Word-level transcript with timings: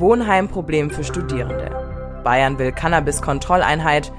Wohnheimproblem 0.00 0.90
für 0.90 1.04
Studierende. 1.04 1.70
Bayern 2.24 2.58
will 2.58 2.72
Cannabis-Kontrolleinheit. 2.72 4.12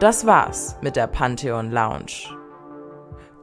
Das 0.00 0.26
war's 0.26 0.76
mit 0.82 0.96
der 0.96 1.06
Pantheon 1.06 1.70
Lounge. 1.70 2.36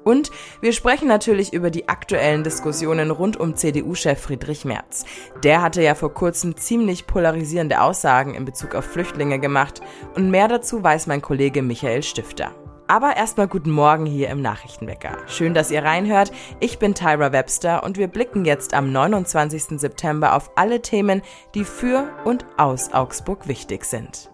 Und 0.04 0.32
wir 0.62 0.74
sprechen 0.74 1.08
natürlich 1.08 1.54
über 1.54 1.70
die 1.70 1.88
aktuellen 1.88 2.44
Diskussionen 2.44 3.10
rund 3.10 3.38
um 3.38 3.56
CDU-Chef 3.56 4.20
Friedrich 4.20 4.66
Merz. 4.66 5.06
Der 5.44 5.62
hatte 5.62 5.82
ja 5.82 5.96
vor 5.96 6.14
kurzem 6.14 6.58
ziemlich 6.58 7.08
polarisierende 7.08 7.82
Aussagen 7.82 8.36
in 8.36 8.46
Bezug 8.46 8.76
auf 8.76 8.86
Flüchtlinge 8.86 9.40
gemacht 9.40 9.82
und 10.16 10.30
mehr 10.30 10.48
dazu 10.48 10.84
weiß 10.84 11.08
mein 11.08 11.22
Kollege 11.22 11.62
Michael 11.62 12.04
Stifter. 12.04 12.52
Aber 12.88 13.16
erstmal 13.16 13.48
guten 13.48 13.72
Morgen 13.72 14.06
hier 14.06 14.30
im 14.30 14.42
Nachrichtenwecker. 14.42 15.18
Schön, 15.28 15.54
dass 15.54 15.72
ihr 15.72 15.84
reinhört. 15.84 16.32
Ich 16.60 16.80
bin 16.80 16.94
Tyra 16.94 17.32
Webster 17.32 17.84
und 17.84 17.98
wir 17.98 18.08
blicken 18.08 18.44
jetzt 18.46 18.74
am 18.74 18.92
29. 18.92 19.80
September 19.80 20.36
auf 20.36 20.52
alle 20.56 20.82
Themen, 20.82 21.22
die 21.56 21.64
für 21.64 22.10
und 22.26 22.46
aus 22.58 22.94
Augsburg 22.94 23.48
wichtig 23.48 23.86
sind. 23.86 24.30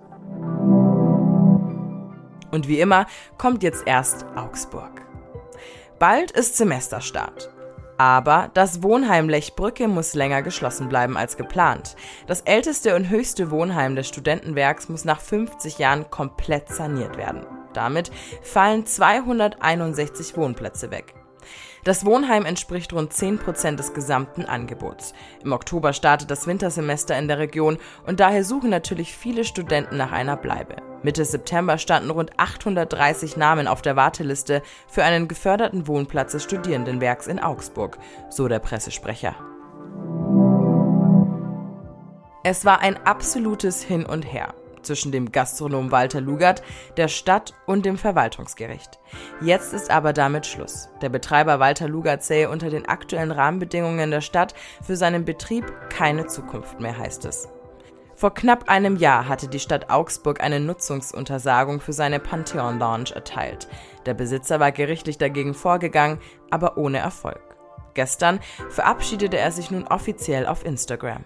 Und 2.51 2.67
wie 2.67 2.79
immer 2.79 3.05
kommt 3.37 3.61
jetzt 3.61 3.83
erst 3.85 4.25
Augsburg. 4.35 5.01
Bald 5.99 6.31
ist 6.31 6.57
Semesterstart. 6.57 7.51
Aber 7.99 8.49
das 8.53 8.81
Wohnheim 8.81 9.27
Lechbrücke 9.27 9.89
muss 9.89 10.15
länger 10.15 10.41
geschlossen 10.41 10.87
bleiben 10.87 11.17
als 11.17 11.35
geplant. 11.35 11.97
Das 12.27 12.41
älteste 12.41 12.95
und 12.95 13.09
höchste 13.09 13.51
Wohnheim 13.51 13.95
des 13.97 14.07
Studentenwerks 14.07 14.87
muss 14.87 15.03
nach 15.03 15.19
50 15.19 15.77
Jahren 15.79 16.09
komplett 16.09 16.69
saniert 16.69 17.17
werden. 17.17 17.45
Damit 17.73 18.11
fallen 18.41 18.85
261 18.85 20.35
Wohnplätze 20.37 20.91
weg. 20.91 21.15
Das 21.83 22.05
Wohnheim 22.05 22.45
entspricht 22.45 22.91
rund 22.93 23.13
10 23.13 23.39
Prozent 23.39 23.79
des 23.79 23.93
gesamten 23.93 24.43
Angebots. 24.45 25.13
Im 25.43 25.53
Oktober 25.53 25.93
startet 25.93 26.29
das 26.29 26.45
Wintersemester 26.45 27.17
in 27.17 27.27
der 27.27 27.39
Region 27.39 27.77
und 28.05 28.19
daher 28.19 28.43
suchen 28.43 28.69
natürlich 28.69 29.15
viele 29.15 29.45
Studenten 29.45 29.97
nach 29.97 30.11
einer 30.11 30.35
Bleibe. 30.35 30.75
Mitte 31.03 31.23
September 31.23 31.77
standen 31.77 32.09
rund 32.09 32.37
830 32.37 33.37
Namen 33.37 33.67
auf 33.67 33.81
der 33.81 33.95
Warteliste 33.95 34.61
für 34.87 35.03
einen 35.03 35.29
geförderten 35.29 35.87
Wohnplatz 35.87 36.33
des 36.33 36.43
Studierendenwerks 36.43 37.27
in 37.27 37.39
Augsburg, 37.39 37.97
so 38.29 38.49
der 38.49 38.59
Pressesprecher. 38.59 39.35
Es 42.43 42.65
war 42.65 42.81
ein 42.81 42.97
absolutes 43.05 43.81
Hin 43.81 44.05
und 44.05 44.23
Her 44.23 44.53
zwischen 44.83 45.11
dem 45.11 45.31
Gastronom 45.31 45.91
Walter 45.91 46.21
Lugert, 46.21 46.63
der 46.97 47.07
Stadt 47.07 47.53
und 47.65 47.85
dem 47.85 47.97
Verwaltungsgericht. 47.97 48.99
Jetzt 49.41 49.73
ist 49.73 49.91
aber 49.91 50.13
damit 50.13 50.45
Schluss. 50.45 50.89
Der 51.01 51.09
Betreiber 51.09 51.59
Walter 51.59 51.87
Lugert 51.87 52.23
sähe 52.23 52.49
unter 52.49 52.69
den 52.69 52.87
aktuellen 52.87 53.31
Rahmenbedingungen 53.31 54.11
der 54.11 54.21
Stadt 54.21 54.53
für 54.81 54.95
seinen 54.95 55.25
Betrieb 55.25 55.65
keine 55.89 56.27
Zukunft 56.27 56.79
mehr, 56.79 56.97
heißt 56.97 57.25
es. 57.25 57.49
Vor 58.19 58.33
knapp 58.33 58.67
einem 58.67 58.97
Jahr 58.97 59.29
hatte 59.29 59.47
die 59.47 59.61
Stadt 59.61 59.89
Augsburg 59.89 60.41
eine 60.41 60.59
Nutzungsuntersagung 60.59 61.79
für 61.79 61.93
seine 61.93 62.19
Pantheon 62.19 62.77
Lounge 62.77 63.11
erteilt. 63.15 63.69
Der 64.05 64.13
Besitzer 64.13 64.59
war 64.59 64.73
gerichtlich 64.73 65.17
dagegen 65.17 65.53
vorgegangen, 65.53 66.19
aber 66.49 66.77
ohne 66.77 66.97
Erfolg. 66.97 67.39
Gestern 67.93 68.41
verabschiedete 68.69 69.37
er 69.37 69.53
sich 69.53 69.71
nun 69.71 69.87
offiziell 69.87 70.47
auf 70.47 70.65
Instagram. 70.65 71.23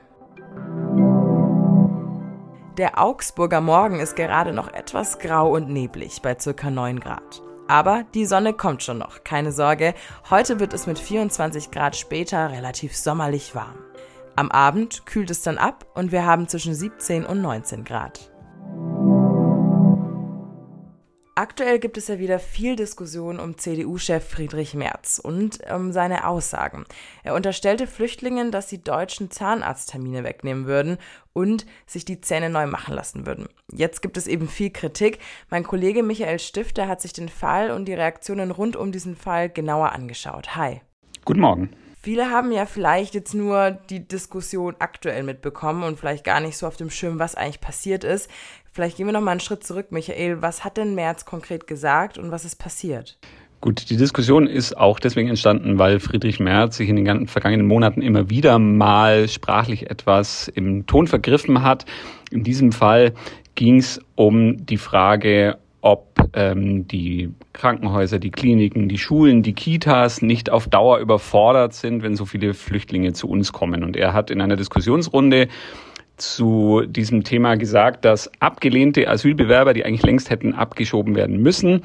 Der 2.77 2.99
Augsburger 2.99 3.61
Morgen 3.61 3.99
ist 3.99 4.15
gerade 4.15 4.51
noch 4.51 4.73
etwas 4.73 5.19
grau 5.19 5.53
und 5.53 5.69
neblig 5.69 6.23
bei 6.23 6.33
ca. 6.33 6.71
9 6.71 6.99
Grad. 6.99 7.43
Aber 7.67 8.03
die 8.15 8.25
Sonne 8.25 8.53
kommt 8.53 8.81
schon 8.81 8.97
noch, 8.97 9.23
keine 9.23 9.51
Sorge. 9.51 9.93
Heute 10.31 10.59
wird 10.59 10.73
es 10.73 10.87
mit 10.87 10.97
24 10.97 11.69
Grad 11.69 11.95
später 11.95 12.49
relativ 12.49 12.97
sommerlich 12.97 13.53
warm. 13.53 13.77
Am 14.35 14.49
Abend 14.49 15.05
kühlt 15.05 15.29
es 15.29 15.43
dann 15.43 15.59
ab 15.59 15.85
und 15.93 16.11
wir 16.11 16.25
haben 16.25 16.47
zwischen 16.47 16.73
17 16.73 17.27
und 17.27 17.43
19 17.43 17.83
Grad. 17.83 18.32
Aktuell 21.43 21.77
gibt 21.77 21.97
es 21.97 22.07
ja 22.07 22.19
wieder 22.19 22.39
viel 22.39 22.77
Diskussion 22.77 23.37
um 23.37 23.57
CDU-Chef 23.57 24.25
Friedrich 24.25 24.75
Merz 24.75 25.19
und 25.19 25.59
um 25.69 25.91
seine 25.91 26.25
Aussagen. 26.25 26.85
Er 27.21 27.33
unterstellte 27.33 27.85
Flüchtlingen, 27.85 28.49
dass 28.49 28.69
sie 28.69 28.81
deutschen 28.81 29.29
Zahnarzttermine 29.29 30.23
wegnehmen 30.23 30.67
würden 30.67 30.99
und 31.33 31.65
sich 31.85 32.05
die 32.05 32.21
Zähne 32.21 32.49
neu 32.49 32.65
machen 32.65 32.95
lassen 32.95 33.25
würden. 33.25 33.49
Jetzt 33.69 34.01
gibt 34.01 34.15
es 34.15 34.27
eben 34.27 34.47
viel 34.47 34.69
Kritik. 34.69 35.19
Mein 35.49 35.65
Kollege 35.65 36.01
Michael 36.01 36.39
Stifter 36.39 36.87
hat 36.87 37.01
sich 37.01 37.11
den 37.11 37.27
Fall 37.27 37.71
und 37.71 37.89
die 37.89 37.93
Reaktionen 37.93 38.49
rund 38.49 38.77
um 38.77 38.93
diesen 38.93 39.17
Fall 39.17 39.49
genauer 39.49 39.91
angeschaut. 39.91 40.55
Hi. 40.55 40.79
Guten 41.25 41.41
Morgen. 41.41 41.71
Viele 42.05 42.29
haben 42.29 42.51
ja 42.51 42.65
vielleicht 42.65 43.13
jetzt 43.13 43.33
nur 43.33 43.71
die 43.71 44.05
Diskussion 44.05 44.75
aktuell 44.79 45.23
mitbekommen 45.23 45.83
und 45.83 45.97
vielleicht 45.97 46.25
gar 46.25 46.41
nicht 46.41 46.57
so 46.57 46.67
auf 46.67 46.75
dem 46.75 46.89
Schirm, 46.89 47.17
was 47.17 47.35
eigentlich 47.35 47.61
passiert 47.61 48.03
ist. 48.03 48.29
Vielleicht 48.73 48.97
gehen 48.97 49.05
wir 49.05 49.13
noch 49.13 49.21
mal 49.21 49.31
einen 49.31 49.39
Schritt 49.39 49.63
zurück, 49.63 49.91
Michael. 49.91 50.41
Was 50.41 50.65
hat 50.65 50.77
denn 50.77 50.95
Merz 50.95 51.25
konkret 51.25 51.67
gesagt 51.67 52.17
und 52.17 52.31
was 52.31 52.43
ist 52.43 52.55
passiert? 52.55 53.19
Gut, 53.61 53.91
die 53.91 53.97
Diskussion 53.97 54.47
ist 54.47 54.75
auch 54.75 54.99
deswegen 54.99 55.29
entstanden, 55.29 55.77
weil 55.77 55.99
Friedrich 55.99 56.39
Merz 56.39 56.77
sich 56.77 56.89
in 56.89 56.95
den 56.95 57.05
ganzen 57.05 57.27
vergangenen 57.27 57.67
Monaten 57.67 58.01
immer 58.01 58.31
wieder 58.31 58.57
mal 58.57 59.29
sprachlich 59.29 59.91
etwas 59.91 60.47
im 60.47 60.87
Ton 60.87 61.05
vergriffen 61.05 61.61
hat. 61.61 61.85
In 62.31 62.43
diesem 62.43 62.71
Fall 62.71 63.13
ging 63.53 63.77
es 63.77 64.01
um 64.15 64.65
die 64.65 64.77
Frage, 64.77 65.59
ob 65.81 66.17
ähm, 66.33 66.87
die 66.87 67.29
Krankenhäuser, 67.53 68.17
die 68.17 68.31
Kliniken, 68.31 68.89
die 68.89 68.97
Schulen, 68.97 69.43
die 69.43 69.53
Kitas 69.53 70.23
nicht 70.23 70.49
auf 70.49 70.67
Dauer 70.67 70.97
überfordert 70.97 71.75
sind, 71.75 72.01
wenn 72.01 72.15
so 72.15 72.25
viele 72.25 72.55
Flüchtlinge 72.55 73.13
zu 73.13 73.29
uns 73.29 73.53
kommen. 73.53 73.83
Und 73.83 73.95
er 73.95 74.13
hat 74.13 74.31
in 74.31 74.41
einer 74.41 74.55
Diskussionsrunde 74.55 75.47
zu 76.23 76.83
diesem 76.87 77.23
Thema 77.23 77.55
gesagt, 77.55 78.05
dass 78.05 78.31
abgelehnte 78.39 79.07
Asylbewerber, 79.07 79.73
die 79.73 79.85
eigentlich 79.85 80.03
längst 80.03 80.29
hätten 80.29 80.53
abgeschoben 80.53 81.15
werden 81.15 81.41
müssen, 81.41 81.81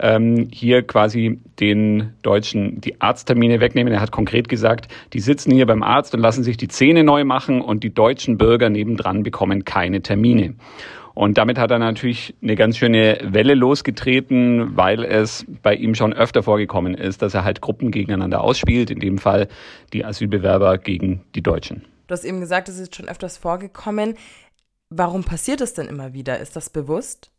ähm, 0.00 0.48
hier 0.50 0.82
quasi 0.82 1.38
den 1.60 2.14
Deutschen 2.22 2.80
die 2.80 3.00
Arzttermine 3.00 3.60
wegnehmen. 3.60 3.92
Er 3.92 4.00
hat 4.00 4.10
konkret 4.10 4.48
gesagt, 4.48 4.88
die 5.12 5.20
sitzen 5.20 5.52
hier 5.52 5.66
beim 5.66 5.82
Arzt 5.82 6.14
und 6.14 6.20
lassen 6.20 6.42
sich 6.42 6.56
die 6.56 6.68
Zähne 6.68 7.04
neu 7.04 7.24
machen 7.24 7.60
und 7.60 7.84
die 7.84 7.94
deutschen 7.94 8.38
Bürger 8.38 8.70
nebendran 8.70 9.22
bekommen 9.22 9.64
keine 9.64 10.02
Termine. 10.02 10.54
Und 11.14 11.38
damit 11.38 11.58
hat 11.58 11.70
er 11.70 11.78
natürlich 11.78 12.34
eine 12.42 12.56
ganz 12.56 12.76
schöne 12.76 13.18
Welle 13.22 13.54
losgetreten, 13.54 14.76
weil 14.76 15.04
es 15.04 15.46
bei 15.62 15.74
ihm 15.76 15.94
schon 15.94 16.12
öfter 16.12 16.42
vorgekommen 16.42 16.94
ist, 16.94 17.22
dass 17.22 17.34
er 17.34 17.44
halt 17.44 17.60
Gruppen 17.60 17.92
gegeneinander 17.92 18.42
ausspielt, 18.42 18.90
in 18.90 18.98
dem 18.98 19.18
Fall 19.18 19.46
die 19.92 20.04
Asylbewerber 20.04 20.78
gegen 20.78 21.20
die 21.36 21.42
Deutschen. 21.42 21.93
Du 22.06 22.12
hast 22.12 22.24
eben 22.24 22.40
gesagt, 22.40 22.68
es 22.68 22.78
ist 22.78 22.94
schon 22.94 23.08
öfters 23.08 23.38
vorgekommen. 23.38 24.16
Warum 24.90 25.24
passiert 25.24 25.60
es 25.60 25.74
denn 25.74 25.86
immer 25.86 26.12
wieder? 26.12 26.38
Ist 26.38 26.56
das 26.56 26.70
bewusst? 26.70 27.30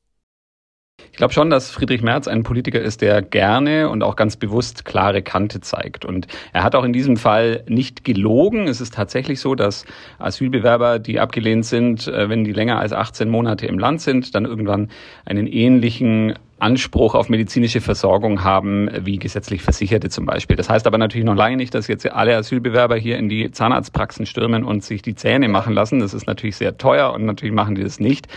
Ich 1.11 1.17
glaube 1.17 1.33
schon, 1.33 1.49
dass 1.49 1.71
Friedrich 1.71 2.01
Merz 2.01 2.27
ein 2.27 2.43
Politiker 2.43 2.81
ist, 2.81 3.01
der 3.01 3.21
gerne 3.21 3.89
und 3.89 4.01
auch 4.01 4.15
ganz 4.15 4.37
bewusst 4.37 4.85
klare 4.85 5.21
Kante 5.21 5.61
zeigt. 5.61 6.05
Und 6.05 6.27
er 6.53 6.63
hat 6.63 6.73
auch 6.73 6.83
in 6.83 6.93
diesem 6.93 7.17
Fall 7.17 7.63
nicht 7.67 8.03
gelogen. 8.03 8.67
Es 8.67 8.81
ist 8.81 8.93
tatsächlich 8.93 9.39
so, 9.39 9.55
dass 9.55 9.85
Asylbewerber, 10.19 10.99
die 10.99 11.19
abgelehnt 11.19 11.65
sind, 11.65 12.07
äh, 12.07 12.29
wenn 12.29 12.43
die 12.43 12.53
länger 12.53 12.79
als 12.79 12.93
18 12.93 13.29
Monate 13.29 13.65
im 13.65 13.77
Land 13.77 14.01
sind, 14.01 14.35
dann 14.35 14.45
irgendwann 14.45 14.89
einen 15.25 15.47
ähnlichen 15.47 16.33
Anspruch 16.57 17.15
auf 17.15 17.27
medizinische 17.27 17.81
Versorgung 17.81 18.43
haben, 18.43 18.89
wie 19.01 19.19
gesetzlich 19.19 19.61
Versicherte 19.61 20.09
zum 20.09 20.25
Beispiel. 20.25 20.55
Das 20.55 20.69
heißt 20.69 20.87
aber 20.87 20.97
natürlich 20.97 21.25
noch 21.25 21.35
lange 21.35 21.57
nicht, 21.57 21.73
dass 21.73 21.87
jetzt 21.87 22.09
alle 22.09 22.35
Asylbewerber 22.37 22.95
hier 22.95 23.17
in 23.17 23.27
die 23.27 23.51
Zahnarztpraxen 23.51 24.25
stürmen 24.25 24.63
und 24.63 24.83
sich 24.83 25.01
die 25.01 25.15
Zähne 25.15 25.49
machen 25.49 25.73
lassen. 25.73 25.99
Das 25.99 26.13
ist 26.13 26.27
natürlich 26.27 26.55
sehr 26.55 26.77
teuer 26.77 27.13
und 27.13 27.25
natürlich 27.25 27.53
machen 27.53 27.75
die 27.75 27.83
das 27.83 27.99
nicht. 27.99 28.27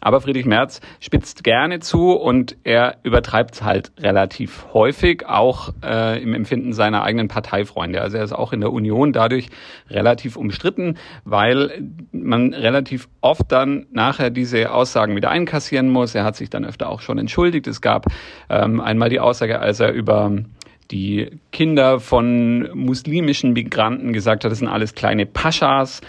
Aber 0.00 0.20
Friedrich 0.20 0.46
Merz 0.46 0.80
spitzt 1.00 1.44
gerne 1.44 1.80
zu 1.80 2.12
und 2.12 2.56
er 2.64 2.98
übertreibt 3.02 3.54
es 3.54 3.62
halt 3.62 3.92
relativ 3.98 4.66
häufig, 4.72 5.26
auch 5.26 5.72
äh, 5.82 6.22
im 6.22 6.34
Empfinden 6.34 6.72
seiner 6.72 7.02
eigenen 7.02 7.28
Parteifreunde. 7.28 8.00
Also 8.00 8.16
er 8.16 8.24
ist 8.24 8.32
auch 8.32 8.52
in 8.52 8.60
der 8.60 8.72
Union 8.72 9.12
dadurch 9.12 9.48
relativ 9.90 10.36
umstritten, 10.36 10.98
weil 11.24 11.82
man 12.12 12.54
relativ 12.54 13.08
oft 13.20 13.50
dann 13.50 13.86
nachher 13.90 14.30
diese 14.30 14.72
Aussagen 14.72 15.16
wieder 15.16 15.30
einkassieren 15.30 15.90
muss. 15.90 16.14
Er 16.14 16.24
hat 16.24 16.36
sich 16.36 16.50
dann 16.50 16.64
öfter 16.64 16.88
auch 16.88 17.00
schon 17.00 17.18
entschuldigt. 17.18 17.66
Es 17.68 17.80
gab 17.80 18.06
ähm, 18.50 18.80
einmal 18.80 19.08
die 19.08 19.20
Aussage, 19.20 19.60
als 19.60 19.80
er 19.80 19.92
über 19.92 20.32
die 20.90 21.30
Kinder 21.52 22.00
von 22.00 22.68
muslimischen 22.74 23.52
Migranten 23.52 24.12
gesagt 24.12 24.44
hat, 24.44 24.50
das 24.50 24.58
sind 24.58 24.68
alles 24.68 24.94
kleine 24.94 25.26
Paschas. 25.26 26.00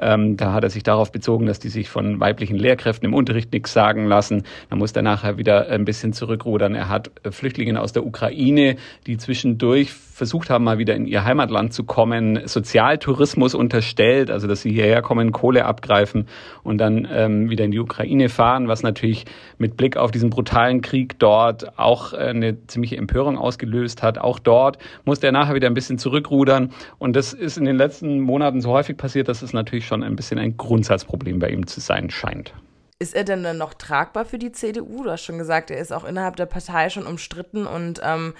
Ähm, 0.00 0.36
da 0.36 0.52
hat 0.52 0.62
er 0.62 0.70
sich 0.70 0.84
darauf 0.84 1.10
bezogen, 1.10 1.46
dass 1.46 1.58
die 1.58 1.70
sich 1.70 1.88
von 1.88 2.20
weiblichen 2.20 2.56
Lehrkräften 2.56 3.08
im 3.08 3.14
Unterricht 3.14 3.52
nichts 3.52 3.72
sagen 3.72 4.06
lassen. 4.06 4.44
Da 4.70 4.76
muss 4.76 4.92
er 4.92 5.02
nachher 5.02 5.38
wieder 5.38 5.68
ein 5.68 5.84
bisschen 5.84 6.12
zurückrudern. 6.12 6.74
Er 6.74 6.88
hat 6.88 7.10
Flüchtlinge 7.28 7.80
aus 7.80 7.92
der 7.92 8.06
Ukraine, 8.06 8.76
die 9.06 9.16
zwischendurch 9.16 9.92
versucht 10.18 10.50
haben, 10.50 10.64
mal 10.64 10.78
wieder 10.78 10.94
in 10.94 11.06
ihr 11.06 11.24
Heimatland 11.24 11.72
zu 11.72 11.84
kommen, 11.84 12.40
Sozialtourismus 12.46 13.54
unterstellt, 13.54 14.30
also 14.30 14.46
dass 14.46 14.62
sie 14.62 14.72
hierher 14.72 15.00
kommen, 15.00 15.32
Kohle 15.32 15.64
abgreifen 15.64 16.26
und 16.62 16.78
dann 16.78 17.08
ähm, 17.10 17.48
wieder 17.48 17.64
in 17.64 17.70
die 17.70 17.78
Ukraine 17.78 18.28
fahren, 18.28 18.68
was 18.68 18.82
natürlich 18.82 19.24
mit 19.56 19.76
Blick 19.76 19.96
auf 19.96 20.10
diesen 20.10 20.28
brutalen 20.28 20.82
Krieg 20.82 21.18
dort 21.18 21.78
auch 21.78 22.12
eine 22.12 22.66
ziemliche 22.66 22.96
Empörung 22.96 23.38
ausgelöst 23.38 24.02
hat. 24.02 24.18
Auch 24.18 24.38
dort 24.38 24.78
musste 25.04 25.26
er 25.26 25.32
nachher 25.32 25.54
wieder 25.54 25.68
ein 25.68 25.74
bisschen 25.74 25.98
zurückrudern 25.98 26.72
und 26.98 27.14
das 27.14 27.32
ist 27.32 27.56
in 27.56 27.64
den 27.64 27.76
letzten 27.76 28.20
Monaten 28.20 28.60
so 28.60 28.70
häufig 28.70 28.96
passiert, 28.96 29.28
dass 29.28 29.42
es 29.42 29.52
natürlich 29.52 29.86
schon 29.86 30.02
ein 30.02 30.16
bisschen 30.16 30.38
ein 30.38 30.56
Grundsatzproblem 30.56 31.38
bei 31.38 31.50
ihm 31.50 31.66
zu 31.66 31.80
sein 31.80 32.10
scheint. 32.10 32.52
Ist 33.00 33.14
er 33.14 33.22
denn 33.22 33.44
dann 33.44 33.58
noch 33.58 33.74
tragbar 33.74 34.24
für 34.24 34.38
die 34.38 34.50
CDU? 34.50 35.04
Du 35.04 35.10
hast 35.10 35.22
schon 35.22 35.38
gesagt, 35.38 35.70
er 35.70 35.78
ist 35.78 35.92
auch 35.92 36.04
innerhalb 36.04 36.34
der 36.34 36.46
Partei 36.46 36.90
schon 36.90 37.06
umstritten 37.06 37.64
und 37.64 38.00
ähm, 38.02 38.34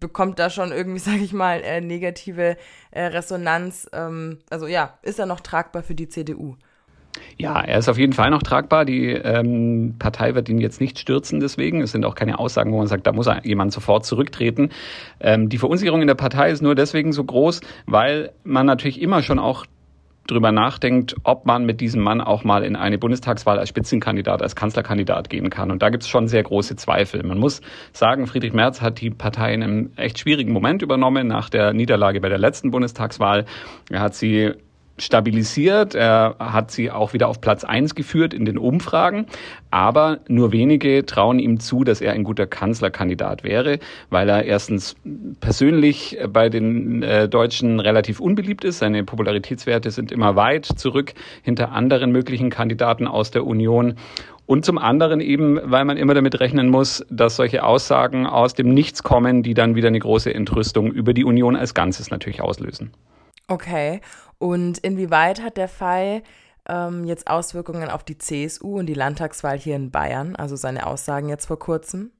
bekommt 0.00 0.38
da 0.38 0.48
schon 0.48 0.72
irgendwie, 0.72 0.98
sage 0.98 1.18
ich 1.18 1.34
mal, 1.34 1.60
äh, 1.60 1.82
negative 1.82 2.56
äh, 2.90 3.02
Resonanz. 3.02 3.90
Ähm, 3.92 4.38
also 4.48 4.66
ja, 4.66 4.98
ist 5.02 5.18
er 5.18 5.26
noch 5.26 5.40
tragbar 5.40 5.82
für 5.82 5.94
die 5.94 6.08
CDU? 6.08 6.56
Ja, 7.36 7.60
er 7.60 7.78
ist 7.78 7.90
auf 7.90 7.98
jeden 7.98 8.14
Fall 8.14 8.30
noch 8.30 8.42
tragbar. 8.42 8.86
Die 8.86 9.08
ähm, 9.08 9.96
Partei 9.98 10.34
wird 10.34 10.48
ihn 10.48 10.58
jetzt 10.58 10.80
nicht 10.80 10.98
stürzen 10.98 11.40
deswegen. 11.40 11.82
Es 11.82 11.92
sind 11.92 12.06
auch 12.06 12.14
keine 12.14 12.38
Aussagen, 12.38 12.72
wo 12.72 12.78
man 12.78 12.86
sagt, 12.86 13.06
da 13.06 13.12
muss 13.12 13.28
jemand 13.42 13.74
sofort 13.74 14.06
zurücktreten. 14.06 14.70
Ähm, 15.20 15.50
die 15.50 15.58
Verunsicherung 15.58 16.00
in 16.00 16.06
der 16.06 16.14
Partei 16.14 16.50
ist 16.50 16.62
nur 16.62 16.74
deswegen 16.74 17.12
so 17.12 17.24
groß, 17.24 17.60
weil 17.84 18.32
man 18.42 18.64
natürlich 18.64 19.02
immer 19.02 19.22
schon 19.22 19.38
auch 19.38 19.66
drüber 20.26 20.52
nachdenkt, 20.52 21.16
ob 21.24 21.46
man 21.46 21.64
mit 21.64 21.80
diesem 21.80 22.02
Mann 22.02 22.20
auch 22.20 22.44
mal 22.44 22.64
in 22.64 22.76
eine 22.76 22.98
Bundestagswahl 22.98 23.58
als 23.58 23.68
Spitzenkandidat, 23.68 24.42
als 24.42 24.56
Kanzlerkandidat 24.56 25.28
gehen 25.28 25.50
kann. 25.50 25.70
Und 25.70 25.82
da 25.82 25.90
gibt 25.90 26.04
es 26.04 26.08
schon 26.08 26.28
sehr 26.28 26.42
große 26.42 26.76
Zweifel. 26.76 27.22
Man 27.22 27.38
muss 27.38 27.60
sagen, 27.92 28.26
Friedrich 28.26 28.52
Merz 28.52 28.80
hat 28.80 29.00
die 29.00 29.10
Partei 29.10 29.54
in 29.54 29.62
einem 29.62 29.90
echt 29.96 30.18
schwierigen 30.18 30.52
Moment 30.52 30.82
übernommen 30.82 31.26
nach 31.26 31.48
der 31.48 31.72
Niederlage 31.72 32.20
bei 32.20 32.28
der 32.28 32.38
letzten 32.38 32.70
Bundestagswahl. 32.70 33.46
Er 33.90 34.00
hat 34.00 34.14
sie 34.14 34.52
stabilisiert. 34.98 35.94
Er 35.94 36.36
hat 36.38 36.70
sie 36.70 36.90
auch 36.90 37.12
wieder 37.12 37.28
auf 37.28 37.40
Platz 37.40 37.64
eins 37.64 37.94
geführt 37.94 38.34
in 38.34 38.44
den 38.44 38.58
Umfragen. 38.58 39.26
Aber 39.70 40.20
nur 40.28 40.52
wenige 40.52 41.06
trauen 41.06 41.38
ihm 41.38 41.60
zu, 41.60 41.84
dass 41.84 42.00
er 42.00 42.12
ein 42.12 42.24
guter 42.24 42.46
Kanzlerkandidat 42.46 43.44
wäre, 43.44 43.78
weil 44.10 44.28
er 44.28 44.44
erstens 44.44 44.96
persönlich 45.40 46.18
bei 46.30 46.48
den 46.48 47.02
äh, 47.02 47.28
Deutschen 47.28 47.80
relativ 47.80 48.20
unbeliebt 48.20 48.64
ist. 48.64 48.78
Seine 48.78 49.04
Popularitätswerte 49.04 49.90
sind 49.90 50.12
immer 50.12 50.36
weit 50.36 50.66
zurück 50.66 51.14
hinter 51.42 51.72
anderen 51.72 52.12
möglichen 52.12 52.50
Kandidaten 52.50 53.06
aus 53.06 53.30
der 53.30 53.46
Union. 53.46 53.94
Und 54.44 54.64
zum 54.64 54.76
anderen 54.76 55.20
eben, 55.20 55.58
weil 55.62 55.84
man 55.84 55.96
immer 55.96 56.14
damit 56.14 56.40
rechnen 56.40 56.68
muss, 56.68 57.06
dass 57.08 57.36
solche 57.36 57.64
Aussagen 57.64 58.26
aus 58.26 58.54
dem 58.54 58.74
Nichts 58.74 59.02
kommen, 59.02 59.42
die 59.42 59.54
dann 59.54 59.76
wieder 59.76 59.88
eine 59.88 60.00
große 60.00 60.34
Entrüstung 60.34 60.90
über 60.92 61.14
die 61.14 61.24
Union 61.24 61.56
als 61.56 61.74
Ganzes 61.74 62.10
natürlich 62.10 62.42
auslösen. 62.42 62.90
Okay. 63.48 64.00
Und 64.38 64.78
inwieweit 64.78 65.42
hat 65.42 65.56
der 65.56 65.68
Fall 65.68 66.22
ähm, 66.68 67.04
jetzt 67.04 67.28
Auswirkungen 67.28 67.88
auf 67.90 68.04
die 68.04 68.18
CSU 68.18 68.78
und 68.78 68.86
die 68.86 68.94
Landtagswahl 68.94 69.58
hier 69.58 69.76
in 69.76 69.90
Bayern, 69.90 70.36
also 70.36 70.56
seine 70.56 70.86
Aussagen 70.86 71.28
jetzt 71.28 71.46
vor 71.46 71.58
kurzem? 71.58 72.10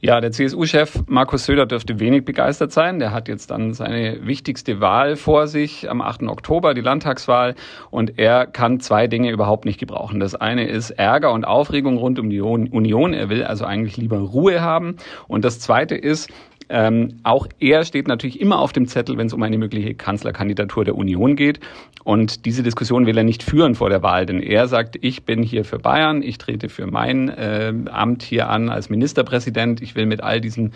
Ja, 0.00 0.20
der 0.20 0.32
CSU-Chef 0.32 1.04
Markus 1.06 1.46
Söder 1.46 1.64
dürfte 1.64 1.98
wenig 1.98 2.26
begeistert 2.26 2.72
sein. 2.72 2.98
Der 2.98 3.10
hat 3.10 3.26
jetzt 3.26 3.50
dann 3.50 3.72
seine 3.72 4.26
wichtigste 4.26 4.80
Wahl 4.80 5.16
vor 5.16 5.46
sich 5.46 5.90
am 5.90 6.02
8. 6.02 6.24
Oktober, 6.24 6.74
die 6.74 6.82
Landtagswahl. 6.82 7.54
Und 7.90 8.18
er 8.18 8.46
kann 8.46 8.80
zwei 8.80 9.06
Dinge 9.06 9.30
überhaupt 9.30 9.64
nicht 9.64 9.80
gebrauchen. 9.80 10.20
Das 10.20 10.34
eine 10.34 10.68
ist 10.68 10.90
Ärger 10.90 11.32
und 11.32 11.46
Aufregung 11.46 11.96
rund 11.96 12.18
um 12.18 12.28
die 12.28 12.42
Union. 12.42 13.14
Er 13.14 13.30
will 13.30 13.44
also 13.44 13.64
eigentlich 13.64 13.96
lieber 13.96 14.18
Ruhe 14.18 14.60
haben. 14.60 14.96
Und 15.26 15.42
das 15.44 15.58
zweite 15.58 15.94
ist, 15.94 16.30
ähm, 16.68 17.20
auch 17.22 17.46
er 17.60 17.84
steht 17.84 18.08
natürlich 18.08 18.40
immer 18.40 18.58
auf 18.58 18.72
dem 18.72 18.86
Zettel, 18.86 19.16
wenn 19.18 19.26
es 19.26 19.32
um 19.32 19.42
eine 19.42 19.58
mögliche 19.58 19.94
Kanzlerkandidatur 19.94 20.84
der 20.84 20.96
Union 20.96 21.36
geht. 21.36 21.60
Und 22.04 22.44
diese 22.44 22.62
Diskussion 22.62 23.06
will 23.06 23.16
er 23.16 23.24
nicht 23.24 23.42
führen 23.42 23.74
vor 23.74 23.88
der 23.88 24.02
Wahl, 24.02 24.26
denn 24.26 24.40
er 24.40 24.68
sagt, 24.68 24.98
ich 25.00 25.24
bin 25.24 25.42
hier 25.42 25.64
für 25.64 25.78
Bayern, 25.78 26.22
ich 26.22 26.38
trete 26.38 26.68
für 26.68 26.86
mein 26.86 27.28
äh, 27.30 27.72
Amt 27.90 28.22
hier 28.22 28.50
an 28.50 28.68
als 28.68 28.90
Ministerpräsident, 28.90 29.80
ich 29.80 29.94
will 29.94 30.06
mit 30.06 30.22
all 30.22 30.40
diesen 30.40 30.72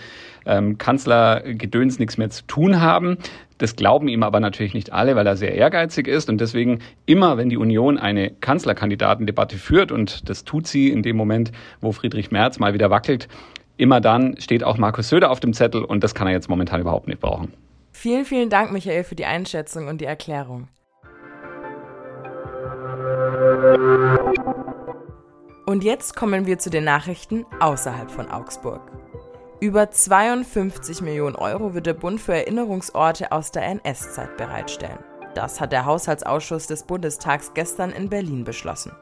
ähm, 0.46 0.78
Kanzlergedöns 0.78 1.98
nichts 1.98 2.16
mehr 2.16 2.30
zu 2.30 2.46
tun 2.46 2.80
haben. 2.80 3.18
Das 3.58 3.76
glauben 3.76 4.08
ihm 4.08 4.22
aber 4.22 4.40
natürlich 4.40 4.72
nicht 4.72 4.92
alle, 4.92 5.16
weil 5.16 5.26
er 5.26 5.36
sehr 5.36 5.54
ehrgeizig 5.54 6.06
ist 6.06 6.30
und 6.30 6.40
deswegen 6.40 6.78
immer, 7.06 7.36
wenn 7.36 7.48
die 7.48 7.56
Union 7.56 7.98
eine 7.98 8.30
Kanzlerkandidatendebatte 8.30 9.56
führt, 9.58 9.92
und 9.92 10.28
das 10.28 10.44
tut 10.44 10.66
sie 10.66 10.88
in 10.90 11.02
dem 11.02 11.16
Moment, 11.16 11.52
wo 11.80 11.92
Friedrich 11.92 12.30
Merz 12.30 12.58
mal 12.58 12.72
wieder 12.72 12.88
wackelt, 12.88 13.28
immer 13.78 14.00
dann 14.00 14.38
steht 14.38 14.62
auch 14.62 14.76
Markus 14.76 15.08
Söder 15.08 15.30
auf 15.30 15.40
dem 15.40 15.54
Zettel 15.54 15.84
und 15.84 16.04
das 16.04 16.14
kann 16.14 16.26
er 16.26 16.34
jetzt 16.34 16.48
momentan 16.48 16.80
überhaupt 16.80 17.08
nicht 17.08 17.20
brauchen. 17.20 17.54
Vielen, 17.92 18.24
vielen 18.24 18.50
Dank, 18.50 18.70
Michael, 18.72 19.04
für 19.04 19.14
die 19.14 19.24
Einschätzung 19.24 19.88
und 19.88 20.00
die 20.00 20.04
Erklärung. 20.04 20.68
Und 25.66 25.84
jetzt 25.84 26.16
kommen 26.16 26.46
wir 26.46 26.58
zu 26.58 26.70
den 26.70 26.84
Nachrichten 26.84 27.44
außerhalb 27.60 28.10
von 28.10 28.30
Augsburg. 28.30 28.80
Über 29.60 29.90
52 29.90 31.02
Millionen 31.02 31.36
Euro 31.36 31.74
wird 31.74 31.86
der 31.86 31.94
Bund 31.94 32.20
für 32.20 32.34
Erinnerungsorte 32.34 33.32
aus 33.32 33.50
der 33.50 33.64
NS-Zeit 33.64 34.36
bereitstellen. 34.36 34.98
Das 35.34 35.60
hat 35.60 35.72
der 35.72 35.84
Haushaltsausschuss 35.84 36.68
des 36.68 36.84
Bundestags 36.84 37.52
gestern 37.54 37.90
in 37.90 38.08
Berlin 38.08 38.44
beschlossen. 38.44 38.92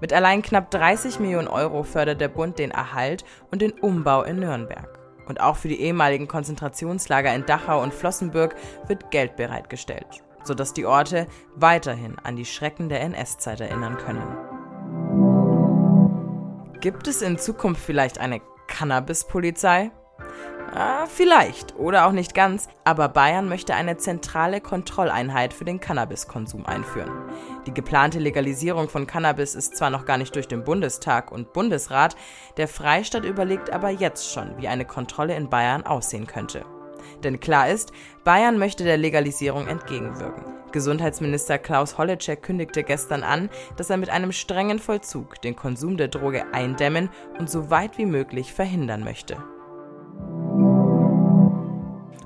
Mit 0.00 0.12
allein 0.12 0.42
knapp 0.42 0.70
30 0.70 1.20
Millionen 1.20 1.48
Euro 1.48 1.82
fördert 1.82 2.20
der 2.20 2.28
Bund 2.28 2.58
den 2.58 2.70
Erhalt 2.70 3.24
und 3.50 3.62
den 3.62 3.72
Umbau 3.72 4.22
in 4.22 4.40
Nürnberg. 4.40 4.98
Und 5.26 5.40
auch 5.40 5.56
für 5.56 5.68
die 5.68 5.80
ehemaligen 5.80 6.28
Konzentrationslager 6.28 7.34
in 7.34 7.46
Dachau 7.46 7.82
und 7.82 7.94
Flossenbürg 7.94 8.54
wird 8.88 9.10
Geld 9.10 9.36
bereitgestellt, 9.36 10.22
sodass 10.42 10.74
die 10.74 10.86
Orte 10.86 11.26
weiterhin 11.54 12.16
an 12.22 12.36
die 12.36 12.44
Schrecken 12.44 12.88
der 12.88 13.00
NS-Zeit 13.02 13.60
erinnern 13.60 13.96
können. 13.98 14.52
Gibt 16.80 17.06
es 17.06 17.22
in 17.22 17.38
Zukunft 17.38 17.80
vielleicht 17.80 18.18
eine 18.18 18.40
Cannabis-Polizei? 18.66 19.92
Ah, 20.74 21.04
vielleicht 21.06 21.76
oder 21.76 22.06
auch 22.06 22.12
nicht 22.12 22.34
ganz, 22.34 22.66
aber 22.84 23.10
Bayern 23.10 23.46
möchte 23.46 23.74
eine 23.74 23.98
zentrale 23.98 24.62
Kontrolleinheit 24.62 25.52
für 25.52 25.66
den 25.66 25.80
Cannabiskonsum 25.80 26.64
einführen. 26.64 27.10
Die 27.66 27.74
geplante 27.74 28.18
Legalisierung 28.18 28.88
von 28.88 29.06
Cannabis 29.06 29.54
ist 29.54 29.76
zwar 29.76 29.90
noch 29.90 30.06
gar 30.06 30.16
nicht 30.16 30.34
durch 30.34 30.48
den 30.48 30.64
Bundestag 30.64 31.30
und 31.30 31.52
Bundesrat, 31.52 32.16
der 32.56 32.68
Freistaat 32.68 33.26
überlegt 33.26 33.68
aber 33.68 33.90
jetzt 33.90 34.32
schon, 34.32 34.56
wie 34.56 34.68
eine 34.68 34.86
Kontrolle 34.86 35.36
in 35.36 35.50
Bayern 35.50 35.84
aussehen 35.84 36.26
könnte. 36.26 36.64
Denn 37.22 37.38
klar 37.38 37.68
ist, 37.68 37.92
Bayern 38.24 38.58
möchte 38.58 38.84
der 38.84 38.96
Legalisierung 38.96 39.66
entgegenwirken. 39.68 40.44
Gesundheitsminister 40.72 41.58
Klaus 41.58 41.98
Holleczek 41.98 42.42
kündigte 42.42 42.82
gestern 42.82 43.24
an, 43.24 43.50
dass 43.76 43.90
er 43.90 43.98
mit 43.98 44.08
einem 44.08 44.32
strengen 44.32 44.78
Vollzug 44.78 45.42
den 45.42 45.54
Konsum 45.54 45.98
der 45.98 46.08
Droge 46.08 46.46
eindämmen 46.54 47.10
und 47.38 47.50
so 47.50 47.68
weit 47.68 47.98
wie 47.98 48.06
möglich 48.06 48.54
verhindern 48.54 49.04
möchte. 49.04 49.36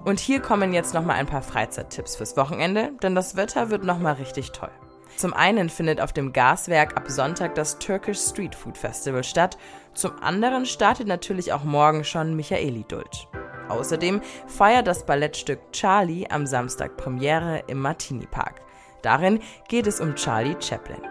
Und 0.06 0.20
hier 0.20 0.38
kommen 0.38 0.72
jetzt 0.72 0.94
nochmal 0.94 1.16
ein 1.16 1.26
paar 1.26 1.42
Freizeittipps 1.42 2.14
fürs 2.14 2.36
Wochenende, 2.36 2.92
denn 3.02 3.16
das 3.16 3.34
Wetter 3.34 3.70
wird 3.70 3.82
nochmal 3.82 4.14
richtig 4.14 4.52
toll. 4.52 4.70
Zum 5.16 5.34
einen 5.34 5.68
findet 5.68 6.00
auf 6.00 6.12
dem 6.12 6.32
Gaswerk 6.32 6.96
ab 6.96 7.06
Sonntag 7.08 7.56
das 7.56 7.80
Turkish 7.80 8.20
Street 8.20 8.54
Food 8.54 8.78
Festival 8.78 9.24
statt, 9.24 9.58
zum 9.94 10.12
anderen 10.22 10.64
startet 10.64 11.08
natürlich 11.08 11.52
auch 11.52 11.64
morgen 11.64 12.04
schon 12.04 12.36
Michaeli 12.36 12.84
Dulc. 12.86 13.26
Außerdem 13.68 14.20
feiert 14.46 14.86
das 14.86 15.04
Ballettstück 15.06 15.72
Charlie 15.72 16.30
am 16.30 16.46
Samstag 16.46 16.96
Premiere 16.96 17.64
im 17.66 17.80
Martini 17.80 18.26
Park. 18.26 18.60
Darin 19.02 19.40
geht 19.66 19.88
es 19.88 19.98
um 19.98 20.14
Charlie 20.14 20.54
Chaplin. 20.60 21.02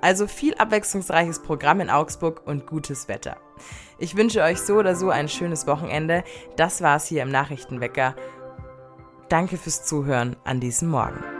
Also 0.00 0.26
viel 0.26 0.54
abwechslungsreiches 0.54 1.40
Programm 1.40 1.80
in 1.80 1.90
Augsburg 1.90 2.42
und 2.46 2.66
gutes 2.66 3.08
Wetter. 3.08 3.36
Ich 3.98 4.16
wünsche 4.16 4.42
euch 4.42 4.60
so 4.60 4.76
oder 4.76 4.94
so 4.94 5.10
ein 5.10 5.28
schönes 5.28 5.66
Wochenende. 5.66 6.22
Das 6.56 6.82
war's 6.82 7.06
hier 7.06 7.22
im 7.22 7.30
Nachrichtenwecker. 7.30 8.14
Danke 9.28 9.56
fürs 9.56 9.84
Zuhören 9.84 10.36
an 10.44 10.60
diesem 10.60 10.88
Morgen. 10.88 11.37